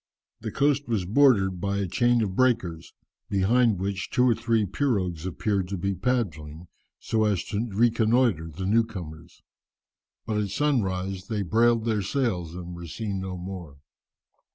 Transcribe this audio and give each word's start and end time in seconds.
The 0.39 0.49
coast 0.51 0.87
was 0.87 1.05
bordered 1.05 1.61
by 1.61 1.77
a 1.77 1.85
chain 1.87 2.23
of 2.23 2.35
breakers, 2.35 2.91
behind 3.29 3.77
which 3.77 4.09
two 4.09 4.23
or 4.27 4.33
three 4.33 4.65
pirogues 4.65 5.27
appeared 5.27 5.67
to 5.67 5.77
be 5.77 5.93
paddling, 5.93 6.65
so 6.97 7.23
as 7.25 7.43
to 7.49 7.67
reconnoitre 7.69 8.49
the 8.49 8.65
new 8.65 8.83
comers. 8.83 9.43
But 10.25 10.37
at 10.41 10.49
sunrise 10.49 11.27
they 11.27 11.43
brailed 11.43 11.85
their 11.85 12.01
sails 12.01 12.55
and 12.55 12.73
were 12.73 12.87
seen 12.87 13.19
no 13.21 13.37
more. 13.37 13.77